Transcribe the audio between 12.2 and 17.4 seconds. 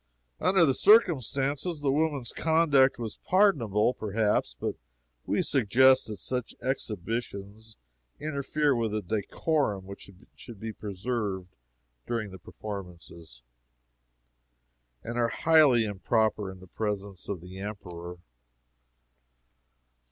the performances, and are highly improper in the presence of